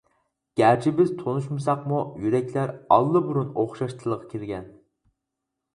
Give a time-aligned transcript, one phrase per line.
[0.61, 4.69] گەرچە بىز تونۇشمىساقمۇ يۈرەكلەر ئاللىبۇرۇن ئوخشاش تىلغا كىرگەن.